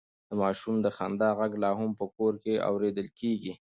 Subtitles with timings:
[0.29, 3.53] د ماشوم د خندا غږ لا هم په کور کې اورېدل کېږي.